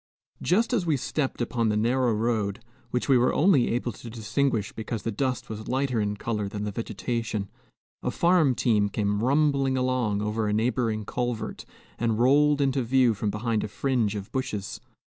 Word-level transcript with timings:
Just 0.41 0.73
as 0.73 0.83
we 0.83 0.97
stepped 0.97 1.41
upon 1.41 1.69
the 1.69 1.77
narrow 1.77 2.11
road 2.15 2.59
which 2.89 3.07
we 3.07 3.19
were 3.19 3.35
only 3.35 3.67
able 3.69 3.91
to 3.91 4.09
distinguish 4.09 4.71
because 4.73 5.03
the 5.03 5.11
dust 5.11 5.47
was 5.47 5.67
lighter 5.67 6.01
in 6.01 6.17
color 6.17 6.49
than 6.49 6.63
the 6.63 6.71
vegetation 6.71 7.51
a 8.01 8.09
farm 8.09 8.55
team 8.55 8.89
came 8.89 9.21
rumbling 9.23 9.77
along 9.77 10.23
over 10.23 10.47
a 10.47 10.53
neighboring 10.53 11.05
culvert, 11.05 11.67
and 11.99 12.17
rolled 12.17 12.61
into 12.61 12.81
view 12.81 13.13
from 13.13 13.29
behind 13.29 13.63
a 13.63 13.67
fringe 13.67 14.15
of 14.15 14.31
bushes. 14.31 14.81